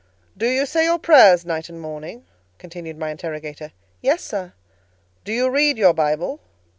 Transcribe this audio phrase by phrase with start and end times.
[0.35, 2.25] "Do you say your prayers night and morning?"
[2.57, 3.71] continued my interrogator.
[4.01, 4.53] "Yes, sir."
[5.23, 6.39] "Do you read your Bible?"